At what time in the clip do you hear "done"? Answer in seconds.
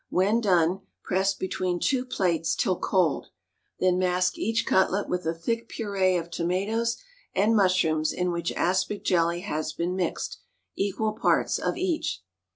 0.41-0.81